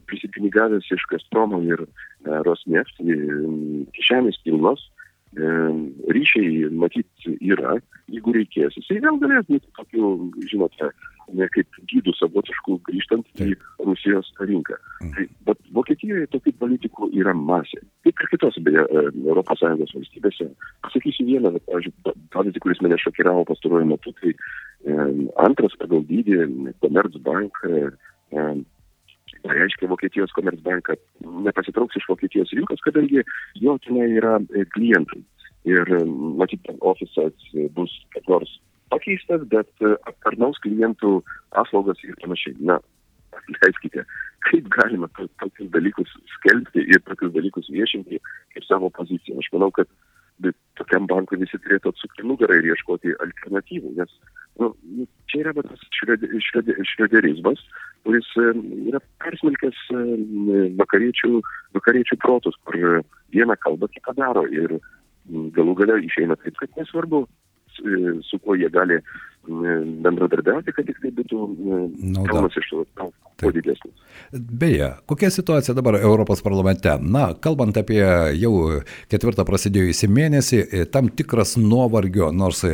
prisipinigavęs 0.09 0.87
iš 0.91 1.03
Gazpromo 1.11 1.61
ir 1.63 1.83
e, 1.83 1.89
Rosneft, 2.45 2.97
kišenės 3.95 4.39
pilnos, 4.43 4.81
e, 5.37 5.51
ryšiai 6.15 6.71
matyt 6.73 7.29
yra, 7.37 7.77
jeigu 8.09 8.33
reikės. 8.35 8.77
Jisai 8.79 8.99
vėl 9.05 9.19
galės 9.21 9.45
būti 9.49 9.69
tokiu, 9.77 10.31
žinote, 10.49 10.89
ne, 11.37 11.47
kaip 11.53 11.79
gydų 11.91 12.13
savotiškų 12.17 12.77
grįžtant 12.87 13.41
į 13.43 13.53
Rusijos 13.85 14.31
rinką. 14.39 14.77
Mm. 15.03 15.11
Tai, 15.15 15.25
bet 15.49 15.61
Vokietijoje 15.75 16.29
tokių 16.33 16.53
politikų 16.61 17.09
yra 17.19 17.33
masė. 17.37 17.81
Kaip 18.07 18.23
ir 18.23 18.31
kitose, 18.33 18.63
beje, 18.65 18.85
ES 18.89 19.93
valstybėse. 19.95 20.49
Pasakysiu 20.85 21.27
vieną, 21.27 21.53
pavyzdžiui, 21.69 22.15
pavyzdį, 22.35 22.63
kuris 22.65 22.83
mane 22.85 22.99
šokiravo 23.01 23.45
pastaruoju 23.49 23.89
metu, 23.91 24.13
tai 24.21 24.33
e, 24.33 24.99
antras 25.45 25.75
pagal 25.81 26.05
dydį 26.09 26.39
Commerzbank 26.83 27.63
e, 27.69 27.81
e, 28.33 28.47
reiškia 29.49 29.89
Vokietijos 29.91 30.33
Commerzbank, 30.35 30.89
kad 30.89 31.03
nepasitrauks 31.47 31.99
iš 31.99 32.07
Vokietijos 32.09 32.53
rinkos, 32.55 32.81
kadangi 32.85 33.23
jo 33.61 33.77
tenai 33.85 34.09
yra 34.19 34.39
e, 34.53 34.65
klientai. 34.75 35.21
Ir 35.67 35.89
matyt, 36.39 36.63
ofisas 36.87 37.35
bus 37.75 37.91
kaip 38.15 38.29
nors 38.31 38.51
pakeistas, 39.09 39.47
bet 39.49 39.69
e, 39.81 39.95
aptarnaus 40.05 40.59
klientų 40.61 41.23
paslaugas 41.55 41.97
ir 42.03 42.15
panašiai. 42.21 42.55
Na, 42.59 42.79
leiskite, 43.63 44.05
kaip 44.45 44.69
galima 44.69 45.09
tokius 45.15 45.69
dalykus 45.73 46.09
skelbti 46.35 46.85
ir 46.85 47.01
tokius 47.07 47.33
dalykus 47.33 47.69
viešinti 47.69 48.19
kaip 48.53 48.63
savo 48.67 48.89
poziciją. 48.89 49.39
Aš 49.39 49.49
manau, 49.53 49.71
kad 49.71 49.87
tokiam 50.79 51.07
bankui 51.07 51.39
visi 51.41 51.57
turėtų 51.59 51.91
atsukti 51.91 52.23
nugarą 52.23 52.59
ir 52.59 52.69
ieškoti 52.71 53.11
alternatyvų, 53.19 53.91
nes 53.97 54.13
nu, 54.59 54.69
čia 55.27 55.41
yra 55.41 55.53
tas 55.57 55.81
šrioderizmas, 55.97 57.59
kuris 58.05 58.29
e, 58.37 58.53
yra 58.91 59.01
persmelkęs 59.23 59.81
e, 59.91 60.05
vakariečių, 60.79 61.41
vakariečių 61.75 62.21
protus, 62.21 62.55
kur 62.63 63.01
vieną 63.33 63.57
kalbą 63.59 63.89
kitą 63.91 64.15
daro 64.15 64.45
ir 64.47 64.77
galų 65.29 65.75
gale 65.81 65.99
išeina 66.05 66.37
taip, 66.39 66.55
kad 66.61 66.71
nesvarbu, 66.79 67.25
su 68.23 68.39
kuo 68.39 68.55
jie 68.55 68.69
gali 68.69 68.99
bendradarbiauti, 69.47 70.73
kad 70.75 70.87
tik 70.89 70.99
tai 71.01 71.11
būtų 71.15 71.45
pelnas 72.27 72.57
iš 72.59 72.71
to 72.71 73.09
kuo 73.39 73.51
didesnis. 73.55 73.93
Beje, 74.31 74.89
kokia 75.09 75.29
situacija 75.31 75.73
dabar 75.73 75.95
Europos 75.95 76.41
parlamente? 76.45 76.91
Na, 77.01 77.31
kalbant 77.33 77.77
apie 77.79 78.01
jau 78.37 78.53
ketvirtą 79.09 79.45
prasidėjusį 79.47 80.09
mėnesį, 80.11 80.59
e, 80.59 80.83
tam 80.91 81.09
tikras 81.09 81.55
nuovargio, 81.57 82.29
nors 82.35 82.65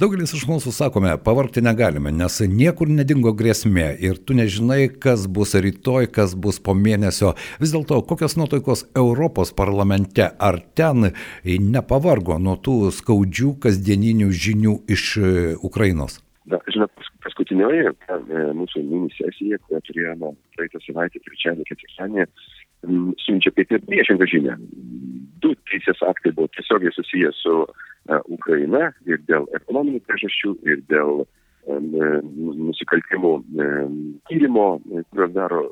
daugelis 0.00 0.34
iš 0.36 0.46
mūsų 0.48 0.72
sakome, 0.72 1.16
pavargti 1.24 1.64
negalime, 1.64 2.12
nes 2.14 2.38
niekur 2.48 2.88
nedingo 2.88 3.34
grėsmė 3.36 3.90
ir 4.00 4.20
tu 4.22 4.38
nežinai, 4.38 4.86
kas 4.88 5.26
bus 5.26 5.56
rytoj, 5.58 6.08
kas 6.14 6.36
bus 6.38 6.60
po 6.62 6.76
mėnesio. 6.78 7.34
Vis 7.60 7.74
dėlto, 7.74 8.00
kokios 8.08 8.38
nuotaikos 8.40 8.86
Europos 8.94 9.52
parlamente, 9.56 10.30
ar 10.38 10.60
ten 10.78 11.10
nepavargo 11.44 12.38
nuo 12.38 12.56
tų 12.56 12.92
skaudžių 12.94 13.56
kasdieninių 13.66 14.30
žinių 14.30 14.78
iš 14.94 15.08
e, 15.18 15.34
Ukrainos? 15.60 16.13
Na, 16.44 16.58
žinot, 16.68 16.92
paskutinioji 17.24 17.86
e, 17.88 18.16
mūsų 18.58 18.82
mini 18.84 19.08
sesija, 19.16 19.56
kurią 19.64 19.80
turėjome 19.86 20.32
praeitą 20.56 20.80
savaitę, 20.84 21.22
trečiadienį, 21.24 21.64
ketvirtadienį, 21.70 22.26
siunčia 23.24 23.52
kaip 23.56 23.72
ir 23.72 23.84
priešingą 23.86 24.28
žinią. 24.28 24.58
Du 25.40 25.54
teisės 25.70 26.02
aktai 26.04 26.34
buvo 26.36 26.50
tiesiogiai 26.52 26.92
susiję 26.92 27.30
su 27.38 27.54
uh, 27.64 28.20
Ukraina 28.36 28.90
ir 29.08 29.22
dėl 29.28 29.48
ekonominių 29.56 30.02
priežasčių, 30.04 30.52
ir 30.68 30.84
dėl 30.92 31.24
um, 31.24 31.88
nusikaltimų 32.68 33.32
tyrimo, 34.28 34.68
kuriuos 34.84 35.32
daro 35.32 35.62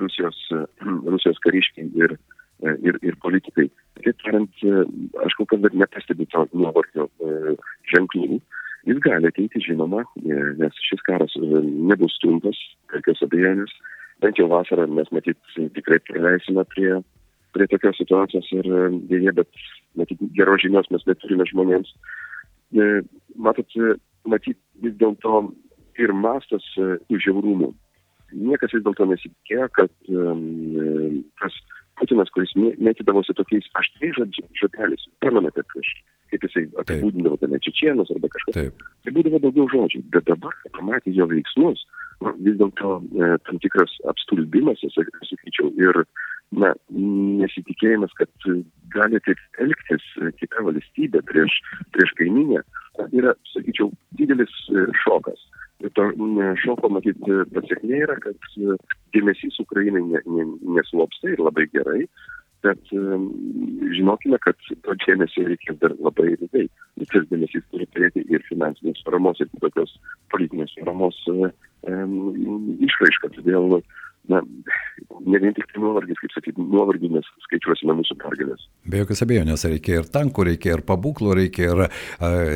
Rusijos, 0.00 0.40
Rusijos 1.12 1.40
kariškiai 1.44 1.90
ir, 2.00 2.16
ir, 2.80 3.00
ir 3.04 3.20
politikai. 3.20 3.68
Kitaip 4.00 4.24
tariant, 4.24 4.66
aš 5.26 5.36
kol 5.36 5.52
kas 5.52 5.64
dar 5.66 5.80
nepastebiu 5.84 6.32
to 6.32 6.48
nuovargio 6.56 7.10
ženklų. 7.92 8.40
Jis 8.84 9.00
gali 9.00 9.28
ateiti, 9.30 9.62
žinoma, 9.64 10.02
e, 10.20 10.38
nes 10.60 10.80
šis 10.84 11.00
karas 11.06 11.32
e, 11.40 11.60
nebus 11.88 12.18
trumpas, 12.20 12.58
jokios 12.92 13.22
abejonės. 13.24 13.72
Bent 14.22 14.38
jau 14.38 14.46
vasarą 14.50 14.84
mes 14.92 15.08
matyt 15.14 15.38
tikrai 15.76 16.00
praleisime 16.04 16.66
prie, 16.72 16.98
prie 17.56 17.68
tokios 17.72 17.96
situacijos 18.00 18.50
ir 18.52 18.68
e, 18.68 18.82
dėje, 19.12 19.32
bet 19.40 19.64
matyt 20.00 20.20
geros 20.36 20.64
žinios 20.66 20.90
mes 20.92 21.06
neturime 21.08 21.48
žmonėms. 21.52 21.94
Matot, 23.38 23.76
matyt 24.26 24.58
vis 24.82 24.94
dėlto 24.98 25.44
ir 26.02 26.12
mastas 26.18 26.64
tų 26.74 27.20
žiaurumų. 27.22 27.70
Niekas 28.34 28.74
vis 28.74 28.82
dėlto 28.82 29.06
nesitikėjo, 29.06 29.68
kad 29.78 29.92
um, 30.10 31.20
tas 31.38 31.54
Putinas, 32.00 32.30
kuris 32.34 32.50
mėtydavosi 32.58 33.36
tokiais 33.38 33.68
aštriais 33.78 34.18
žodeliais, 34.58 35.08
pamenate, 35.22 35.62
prieš 35.72 35.92
kaip 36.34 36.46
jisai 36.48 36.64
apibūdindavo 36.82 37.38
ten 37.40 37.54
čečienus 37.62 38.10
arba 38.14 38.30
kažkas. 38.32 38.56
Taip. 38.56 38.84
Tai 39.04 39.14
būdavo 39.16 39.40
daugiau 39.44 39.68
žodžių. 39.72 40.02
Bet 40.14 40.26
dabar, 40.30 40.54
kai 40.62 40.72
pamatė 40.78 41.14
jo 41.14 41.28
veiksmus, 41.30 41.84
nu, 42.24 42.32
vis 42.46 42.58
dėlto 42.60 42.94
e, 43.00 43.30
tam 43.46 43.60
tikras 43.62 43.94
apstulbimas, 44.10 44.82
sakyčiau, 44.96 45.70
ir 45.78 46.02
na, 46.54 46.72
nesitikėjimas, 46.94 48.14
kad 48.18 48.48
gali 48.94 49.20
taip 49.26 49.40
elgtis 49.62 50.06
kita 50.40 50.66
valstybė 50.66 51.22
prieš, 51.30 51.58
prieš 51.96 52.14
kaiminę, 52.20 52.62
yra, 53.12 53.34
sakyčiau, 53.54 53.92
didelis 54.18 54.54
e, 54.72 54.88
šokas. 55.04 55.50
Ir 55.82 55.90
to 55.98 56.06
šoko, 56.62 56.88
matyt, 56.96 57.18
pasiekmė 57.54 58.04
yra, 58.06 58.18
kad 58.22 58.52
e, 58.58 58.78
dėmesys 59.14 59.60
Ukrainai 59.62 60.02
ne, 60.04 60.22
ne, 60.26 60.46
neslopsta 60.78 61.32
ir 61.32 61.42
labai 61.42 61.66
gerai, 61.72 62.04
bet 62.64 62.92
žinokime, 63.94 64.38
kad 64.44 64.56
to 64.86 64.96
dėmesio 65.04 65.44
reikės 65.48 65.78
dar 65.82 65.94
labai 66.00 66.32
ilgai. 66.36 66.64
Tas 67.12 67.26
dėmesys 67.30 67.66
turi 67.72 67.86
turėti 67.92 68.24
ir 68.32 68.44
finansinės 68.48 69.02
paramos, 69.06 69.42
ir 69.42 69.50
tokios 69.60 69.92
politinės 70.32 70.72
paramos 70.80 71.18
um, 71.32 72.16
išraišką. 72.86 73.34
Todėl, 73.36 73.78
na, 74.32 74.40
ne 75.26 75.40
vien 75.42 75.56
tik 75.56 75.68
tai 75.72 75.82
nuovargis, 75.84 76.20
kaip 76.22 76.32
sakyti, 76.36 76.64
nuovargį 76.72 77.12
mes 77.18 77.28
skaičiuosime 77.48 77.98
mūsų 78.00 78.16
pergalės. 78.22 78.68
Be 78.88 79.02
jokios 79.02 79.24
abejonės, 79.26 79.66
reikia 79.68 80.00
ir 80.00 80.12
tankų, 80.14 80.48
reikia 80.52 80.78
ir 80.78 80.86
pabūklų, 80.88 81.34
reikia 81.42 81.68
ir 81.72 81.84
uh, 81.84 81.90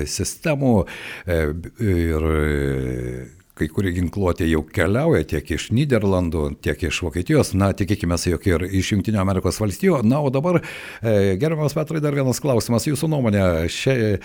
sistemų. 0.08 0.76
Uh, 1.28 1.52
ir, 1.84 2.30
kai 3.58 3.68
kuri 3.72 3.92
ginkluotė 3.96 4.48
jau 4.48 4.62
keliauja 4.64 5.26
tiek 5.34 5.54
iš 5.56 5.68
Niderlandų, 5.74 6.44
tiek 6.64 6.84
iš 6.88 7.02
Vokietijos, 7.06 7.54
na, 7.58 7.72
tikėkime, 7.76 8.18
jog 8.30 8.46
ir 8.48 8.66
iš 8.68 8.92
Junktinio 8.94 9.22
Amerikos 9.22 9.60
valstijų. 9.62 10.02
Na, 10.06 10.22
o 10.22 10.30
dabar, 10.34 10.60
e, 11.02 11.34
gerbiamas 11.40 11.76
Petrai, 11.76 12.02
dar 12.04 12.16
vienas 12.16 12.40
klausimas, 12.42 12.86
jūsų 12.88 13.10
nuomonė, 13.10 13.42
šia, 13.72 14.18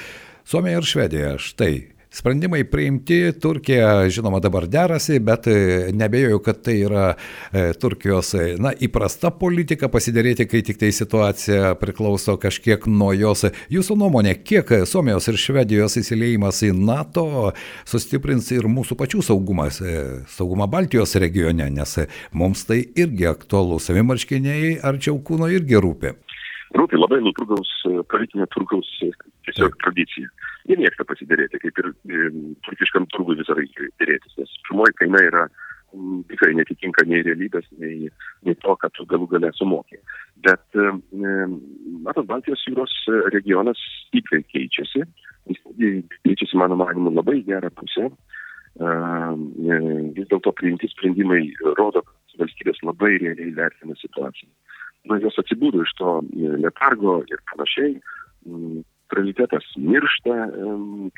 Suomija 0.43 0.81
ir 0.81 0.87
Švedija, 0.87 1.33
štai 1.39 1.73
Sprendimai 2.13 2.63
priimti, 2.63 3.31
Turkija 3.41 4.09
žinoma 4.09 4.37
dabar 4.39 4.67
derasi, 4.69 5.15
bet 5.19 5.47
e, 5.47 5.53
nebejoju, 5.97 6.39
kad 6.45 6.59
tai 6.61 6.75
yra 6.85 7.07
e, 7.09 7.63
Turkijos 7.81 8.35
e, 8.37 8.43
na, 8.61 8.69
įprasta 8.85 9.31
politika 9.33 9.89
pasidėrėti, 9.89 10.45
kai 10.45 10.61
tik 10.67 10.77
tai 10.77 10.91
situacija 10.93 11.71
priklauso 11.81 12.35
kažkiek 12.37 12.85
nuo 12.85 13.09
jos. 13.17 13.47
Jūsų 13.73 13.97
nuomonė, 13.97 14.35
kiek 14.45 14.75
Suomijos 14.85 15.31
ir 15.31 15.41
Švedijos 15.41 15.97
įsileimas 16.03 16.61
į 16.69 16.69
NATO 16.77 17.25
sustiprins 17.81 18.51
ir 18.53 18.69
mūsų 18.69 18.99
pačių 19.01 19.25
saugumas, 19.25 19.81
saugumą 20.37 20.69
Baltijos 20.69 21.17
regione, 21.17 21.71
nes 21.73 21.97
mums 22.29 22.67
tai 22.69 22.83
irgi 22.93 23.25
aktualu, 23.33 23.81
savimarškiniai 23.81 24.75
arčiau 24.85 25.17
kūno 25.17 25.49
irgi 25.49 25.81
rūpi 25.81 26.13
rūpi 26.73 26.97
labai 26.97 27.19
nuo 27.21 27.33
turgaus, 27.37 27.69
politinio 28.09 28.45
turgaus 28.53 28.87
tiesiog 29.01 29.75
tradicija. 29.81 30.29
Jie 30.69 30.77
mėgsta 30.79 31.05
pasidarėti, 31.07 31.59
kaip 31.59 31.79
ir 31.81 31.91
e, 31.91 32.31
turkiškam 32.65 33.07
turgui 33.11 33.37
visą 33.39 33.55
laiką 33.57 33.89
dėrėtis, 34.01 34.35
nes 34.39 34.57
pirmoji 34.67 34.97
kaina 35.01 35.21
yra 35.27 35.45
tikrai 36.31 36.55
netitinka 36.57 37.03
nei 37.05 37.21
realybės, 37.21 37.67
nei, 37.77 38.07
nei 38.47 38.55
to, 38.63 38.73
kad 38.81 38.95
tu 38.97 39.05
galų 39.11 39.27
galę 39.35 39.51
sumokė. 39.53 39.99
Bet, 40.45 40.63
e, 40.73 40.93
matot, 42.07 42.25
Baltijos 42.29 42.63
jūros 42.69 42.95
regionas 43.35 43.81
stipriai 44.07 44.45
keičiasi, 44.49 45.03
jis 45.51 45.61
keičiasi, 46.23 46.57
mano 46.57 46.79
manimu, 46.79 47.13
labai 47.13 47.43
gerą 47.45 47.69
pusę. 47.77 48.09
E, 48.09 48.95
vis 50.17 50.31
dėlto 50.31 50.55
priimti 50.57 50.89
sprendimai 50.89 51.43
rodo, 51.77 52.01
kad 52.07 52.45
valstybės 52.45 52.81
labai 52.87 53.19
realiai 53.21 53.53
vertina 53.59 53.99
situaciją 53.99 54.49
na, 55.09 55.19
jos 55.23 55.37
atsibūdo 55.41 55.83
iš 55.83 55.93
to 55.99 56.17
letargo 56.63 57.19
ir 57.31 57.41
panašiai. 57.51 57.95
Prioritetas 59.13 59.65
miršta 59.77 60.35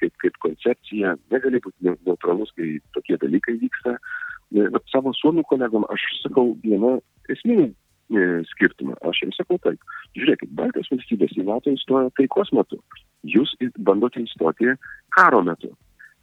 kaip, 0.02 0.14
kaip 0.24 0.38
koncepcija, 0.44 1.16
negali 1.32 1.62
būti 1.64 1.88
neutralus, 1.88 2.52
kai 2.58 2.76
tokie 2.98 3.18
dalykai 3.22 3.56
vyksta. 3.62 3.96
Bet 4.56 4.84
savo 4.92 5.14
suomių 5.16 5.46
kolegom 5.50 5.88
aš 5.94 6.04
sakau 6.22 6.54
vieną 6.64 6.98
esminį 7.34 7.66
e, 7.72 8.26
skirtumą. 8.52 8.98
Aš 9.10 9.24
jiems 9.24 9.40
sakau 9.40 9.58
taip. 9.64 9.82
Žiūrėkit, 10.18 10.52
Baltijos 10.60 10.92
valstybės 10.94 11.34
į 11.40 11.48
NATO 11.48 11.74
įstojo 11.74 12.12
taikos 12.20 12.52
metu. 12.56 12.80
Jūs 13.26 13.56
bandote 13.88 14.22
įstoti 14.22 14.76
karo 15.16 15.42
metu. 15.48 15.72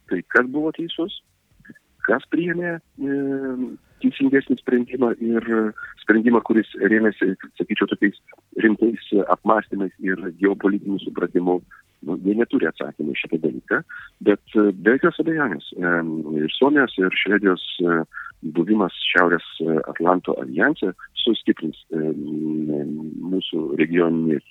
Tai 0.09 0.21
kas 0.33 0.49
buvo 0.53 0.71
teisus? 0.77 1.19
Kas 2.07 2.25
priėmė 2.31 2.77
e, 2.77 3.17
teisingą 4.03 4.33
protingesnį 4.33 4.57
sprendimą 4.59 5.13
ir 5.21 5.73
sprendimą, 6.01 6.41
kuris 6.43 6.67
rėmėsi, 6.79 7.35
sakyčiau, 7.57 7.87
tokiais 7.87 8.15
rimtais 8.57 8.99
apmąstymais 9.29 9.91
ir 9.99 10.17
geopolitiniu 10.39 10.99
supratimu. 10.99 11.61
Nu, 12.03 12.17
jie 12.19 12.35
neturi 12.35 12.67
atsakymų 12.67 13.13
į 13.13 13.15
šitą 13.15 13.37
dalyką, 13.39 13.77
bet 14.27 14.43
be 14.83 14.91
jokios 14.97 15.19
abejonės 15.23 15.69
ir 15.79 16.51
Suomijos, 16.51 16.97
ir 16.99 17.15
Švedijos 17.15 17.63
buvimas 18.43 18.91
Šiaurės 19.13 19.45
Atlanto 19.87 20.35
alijanse 20.41 20.91
sustiprins 21.15 21.79
mūsų 21.93 23.77
regioninį 23.79 24.41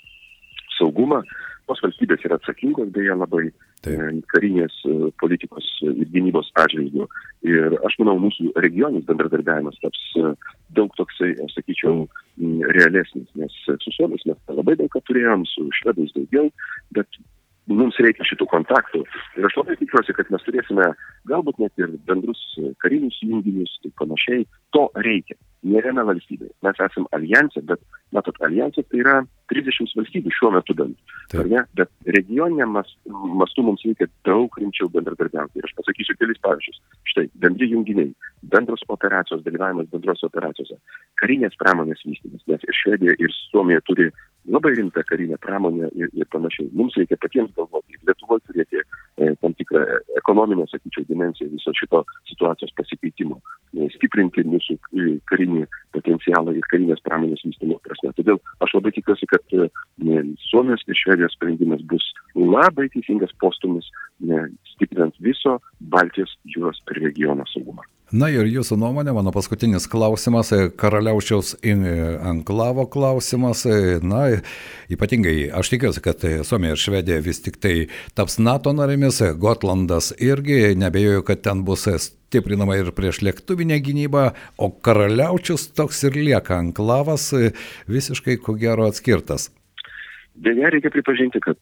saugumą, 0.78 1.20
tos 1.68 1.84
valstybės 1.84 2.24
yra 2.24 2.40
atsakingos 2.40 2.88
beje 2.96 3.18
labai 3.20 3.50
Taip. 3.82 3.98
E, 3.98 4.22
karinės 4.30 4.74
e, 4.86 5.10
politikos 5.20 5.66
ir 5.82 6.06
gynybos 6.14 6.52
atžvilgių. 6.62 7.08
Ir 7.50 7.76
aš 7.88 7.98
manau, 8.00 8.16
mūsų 8.22 8.52
regioninis 8.62 9.06
bendradarbiavimas 9.08 9.80
taps 9.82 10.02
e, 10.20 10.32
daug 10.76 10.94
toksai, 10.98 11.32
aš 11.42 11.56
sakyčiau, 11.58 12.06
realesnis, 12.72 13.28
nes 13.36 13.52
su 13.66 13.92
suomiais 13.92 14.24
mes 14.28 14.54
labai 14.56 14.76
daug 14.80 14.88
ką 14.94 15.02
turėjom, 15.08 15.44
su 15.50 15.66
švedais 15.82 16.14
daugiau, 16.16 16.48
bet 16.96 17.20
mums 17.70 17.98
reikia 18.02 18.24
šitų 18.26 18.46
kontaktų. 18.50 19.02
Ir 19.38 19.48
aš 19.48 19.58
labai 19.60 19.76
tikiuosi, 19.80 20.14
kad 20.16 20.30
mes 20.32 20.46
turėsime 20.46 20.88
galbūt 21.30 21.60
net 21.62 21.72
ir 21.80 21.94
bendrus 22.08 22.40
karinius 22.82 23.18
junginius 23.22 23.78
ir 23.86 23.94
panašiai. 24.00 24.46
To 24.76 24.88
reikia. 25.06 25.38
Ne 25.62 25.78
viena 25.84 26.02
valstybė. 26.02 26.48
Mes 26.66 26.78
esame 26.82 27.06
alijansė, 27.14 27.62
bet, 27.68 27.82
matot, 28.14 28.38
alijansė 28.42 28.82
tai 28.90 29.02
yra 29.04 29.14
30 29.52 29.94
valstybių 29.98 30.32
šiuo 30.34 30.50
metu 30.56 30.74
bent. 30.78 30.98
Bet 31.78 31.92
regioniniam 32.16 32.74
mastu 32.74 33.62
mums 33.62 33.84
reikia 33.86 34.08
daug 34.26 34.58
rimčiau 34.58 34.90
bendradarbiauti. 34.90 35.60
Ir 35.60 35.68
aš 35.68 35.76
pasakysiu 35.78 36.18
kelis 36.18 36.42
pavyzdžius. 36.42 36.82
Štai, 37.12 37.28
bendri 37.44 37.70
junginiai, 37.70 38.10
bendros 38.42 38.82
operacijos, 38.88 39.44
dalyvavimas 39.46 39.90
bendrose 39.92 40.26
operacijose, 40.26 40.80
karinės 41.22 41.54
pramonės 41.60 42.02
vystymas, 42.08 42.42
nes 42.50 42.66
ir 42.66 42.78
Švedija, 42.80 43.14
ir 43.22 43.34
Suomija 43.52 43.84
turi 43.86 44.10
labai 44.50 44.74
rimtą 44.74 45.02
karinę 45.06 45.38
pramonę 45.38 45.88
ir, 45.94 46.10
ir 46.12 46.26
panašiai. 46.34 46.70
Mums 46.74 46.96
reikia 46.98 47.20
patiems 47.22 47.52
galvoti, 47.56 48.00
Lietuvoje 48.02 48.42
turėti 48.48 48.82
e, 48.82 49.34
tikrą 49.62 49.84
ekonominę, 50.20 50.66
sakyčiau, 50.70 51.06
dimensiją 51.08 51.50
viso 51.52 51.72
šito 51.78 52.02
situacijos 52.30 52.74
pasikeitimo, 52.78 53.38
e, 53.78 53.88
stiprinti 53.96 54.44
mūsų 54.48 54.76
e, 54.76 55.08
karinį 55.30 55.64
potencialą 55.96 56.54
ir 56.58 56.68
karinės 56.72 57.02
pramonės 57.06 57.44
vystymo 57.46 57.78
prasme. 57.86 58.12
Todėl 58.18 58.42
aš 58.64 58.76
labai 58.76 58.92
tikiuosi, 58.98 59.30
kad 59.30 59.56
e, 59.56 59.70
Suomijos 60.50 60.84
ir 60.88 60.98
Švedijos 60.98 61.38
sprendimas 61.38 61.82
bus 61.88 62.04
labai 62.36 62.88
teisingas 62.92 63.32
postumis, 63.40 63.88
stiprinant 64.74 65.16
viso 65.24 65.58
Baltijos 65.92 66.36
jūros 66.54 66.82
regiono 66.98 67.46
saugumą. 67.50 67.86
Na 68.12 68.26
ir 68.28 68.44
jūsų 68.44 68.76
nuomonė, 68.76 69.14
mano 69.16 69.30
paskutinis 69.32 69.86
klausimas, 69.88 70.50
e, 70.52 70.66
karaliaučiaus 70.68 71.54
anklavo 72.28 72.84
klausimas. 72.84 73.62
E, 73.64 74.00
na, 74.04 74.26
ypatingai 74.92 75.48
aš 75.48 75.70
tikiuosi, 75.72 76.02
kad 76.04 76.20
Suomija 76.44 76.76
ir 76.76 76.82
Švedija 76.82 77.22
vis 77.24 77.40
tik 77.40 77.56
tai 77.56 77.88
taps 78.12 78.36
NATO 78.36 78.74
narėmis, 78.76 79.22
Gotlandas 79.40 80.12
irgi, 80.20 80.74
nebejoju, 80.76 81.24
kad 81.24 81.40
ten 81.40 81.64
bus 81.64 81.88
stiprinama 82.04 82.76
ir 82.82 82.92
prieš 82.92 83.22
lėktuvinę 83.24 83.80
gynybą, 83.80 84.28
o 84.60 84.68
karaliaučius 84.68 85.70
toks 85.72 86.04
ir 86.04 86.20
lieka 86.20 86.60
anklavas 86.60 87.30
e, 87.32 87.54
visiškai 87.88 88.36
ko 88.44 88.58
gero 88.60 88.92
atskirtas. 88.92 89.48
Deja, 90.36 90.68
reikia 90.68 90.92
pripažinti, 90.92 91.40
kad 91.40 91.56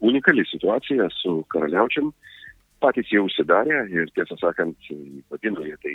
unikali 0.00 0.48
situacija 0.48 1.12
su 1.20 1.42
karaliaučiam 1.52 2.14
patys 2.82 3.10
jie 3.12 3.22
užsidarė 3.22 3.84
ir 3.94 4.10
tiesą 4.16 4.36
sakant, 4.40 4.90
vadino 5.30 5.64
jie 5.66 5.78
tai 5.84 5.94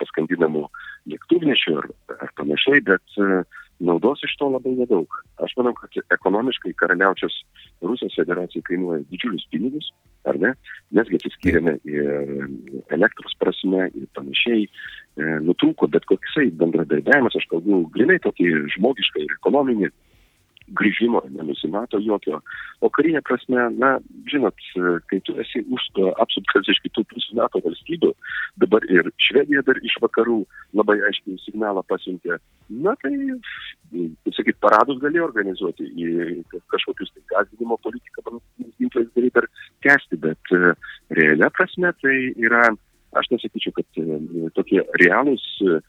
paskandinamų 0.00 0.66
lėktuvnešių 1.10 1.76
ar, 1.80 1.88
ar 2.24 2.32
panašiai, 2.38 2.82
bet 2.86 3.18
e, 3.20 3.42
naudos 3.84 4.22
iš 4.26 4.34
to 4.40 4.50
labai 4.52 4.72
nedaug. 4.78 5.16
Aš 5.44 5.54
manau, 5.58 5.72
kad 5.76 5.96
ekonomiškai 6.16 6.72
karaliaučias 6.80 7.36
Rusijos 7.84 8.16
federacijai 8.18 8.64
kainuoja 8.68 9.04
didžiulius 9.12 9.46
pinigus, 9.52 9.90
ar 10.28 10.38
ne? 10.40 10.52
Mesgi 10.96 11.20
atsiskyrėme 11.20 11.78
ir 11.88 12.44
elektros 12.96 13.36
prasme 13.40 13.88
ir 13.88 14.06
panašiai, 14.16 14.66
e, 14.66 15.32
nutrūko 15.46 15.90
bet 15.92 16.08
koksai 16.10 16.50
bendradarbiavimas, 16.60 17.36
aš 17.40 17.48
kalbu 17.52 17.84
grinai 17.96 18.20
tokį 18.24 18.52
žmogišką 18.76 19.26
ir 19.26 19.36
ekonominį 19.40 19.92
grįžimo 20.78 21.22
nenusimato 21.34 22.00
jokio. 22.02 22.40
O 22.80 22.90
karinė 22.94 23.22
prasme, 23.26 23.66
na, 23.78 23.92
žinot, 24.30 24.56
kai 25.10 25.20
tu 25.26 25.36
esi 25.42 25.62
už, 25.66 25.86
apsuptas 26.22 26.68
iš 26.70 26.80
kitų 26.86 27.04
pusių 27.10 27.38
NATO 27.40 27.62
valstybių, 27.64 28.12
dabar 28.62 28.86
ir 28.90 29.10
Švedija 29.28 29.64
dar 29.66 29.80
iš 29.82 29.96
vakarų 30.04 30.40
labai 30.78 30.98
aiškiai 31.10 31.40
signalą 31.44 31.82
pasiuntė, 31.90 32.38
na 32.70 32.94
tai, 33.02 33.12
kaip 33.90 34.36
sakyt, 34.36 34.60
paradus 34.62 35.00
gali 35.02 35.22
organizuoti, 35.22 35.90
kažkokius 36.72 37.12
tai 37.14 37.26
gazdinimo 37.34 37.80
politiką, 37.84 38.38
ginklais 38.78 39.10
gali 39.16 39.32
dar 39.34 39.48
tęsti, 39.86 40.20
bet 40.22 40.54
realia 41.18 41.50
prasme 41.56 41.92
tai 42.02 42.16
yra 42.38 42.68
aš 43.18 43.30
nesakyčiau, 43.32 43.74
kad 43.76 44.00
e, 44.00 44.18
tokie 44.56 44.82
realūs 45.02 45.44
e, 45.64 45.80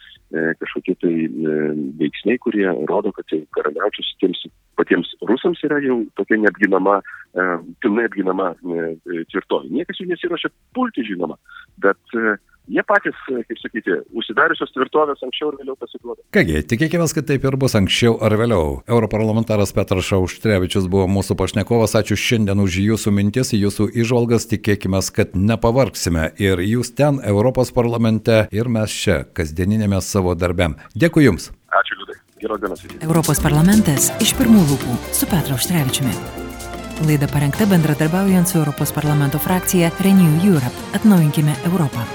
kažkokie 0.62 0.96
tai 1.04 1.14
e, 1.28 1.56
veiksniai, 2.02 2.42
kurie 2.42 2.68
rodo, 2.90 3.14
kad 3.18 3.36
karaliaučius 3.58 4.14
tiems 4.22 4.46
patiems 4.80 5.12
rusams 5.30 5.62
yra 5.68 5.80
jau 5.84 6.00
tokia 6.18 6.40
neapginama, 6.42 7.00
e, 7.02 7.48
pilnai 7.84 8.08
apginama 8.10 8.52
e, 8.56 8.94
tvirtovė. 9.34 9.70
Niekas 9.76 10.02
jų 10.02 10.10
nesiuošia 10.12 10.52
pulti, 10.76 11.06
žinoma, 11.08 11.38
bet 11.84 12.18
e, 12.18 12.36
jie 12.72 12.84
patys, 12.88 13.18
kaip 13.28 13.60
sakyti, 13.60 13.98
užsidariusios 14.18 14.72
tvirtovės 14.76 15.22
anksčiau 15.26 15.52
ar 15.52 15.60
vėliau 15.60 15.78
pasiduoda. 15.80 16.24
Kągi, 16.36 16.64
tikėkime, 16.72 17.08
kad 17.16 17.28
taip 17.30 17.46
ir 17.48 17.58
bus 17.60 17.76
anksčiau 17.78 18.18
ar 18.24 18.36
vėliau. 18.40 18.80
Europarlamentaras 18.90 19.74
Petras 19.76 20.08
Šauštrevičius 20.10 20.88
buvo 20.92 21.08
mūsų 21.12 21.38
pašnekovas. 21.40 21.98
Ačiū 22.00 22.18
šiandien 22.20 22.64
už 22.64 22.80
jūsų 22.86 23.14
mintis, 23.16 23.54
jūsų 23.58 23.92
išvalgas. 24.04 24.48
Tikėkime, 24.52 25.02
kad 25.16 25.36
nepavargsime 25.36 26.32
ir 26.42 26.62
jūs 26.66 26.94
ten, 26.98 27.20
Europos 27.24 27.74
parlamente, 27.76 28.46
ir 28.52 28.72
mes 28.72 28.94
čia, 29.04 29.24
kasdieninėme 29.38 30.02
savo 30.06 30.36
darbe. 30.36 30.74
Dėkui 30.96 31.26
Jums. 31.28 31.50
Ačiū, 31.72 31.98
Liudai. 32.02 32.20
Geros 32.42 32.62
dienos. 32.62 32.86
Europos 33.02 33.42
parlamentas 33.44 34.12
iš 34.24 34.36
pirmų 34.40 34.66
lūpų 34.72 34.98
su 35.16 35.30
Petru 35.30 35.58
Auštrevičiumi. 35.58 36.14
Laida 37.08 37.30
parengta 37.32 37.66
bendradarbiaujant 37.70 38.50
su 38.50 38.60
Europos 38.62 38.94
parlamento 38.94 39.42
frakcija 39.42 39.90
Renew 40.06 40.38
Europe. 40.46 40.86
Atnaujinkime 40.98 41.58
Europą. 41.72 42.06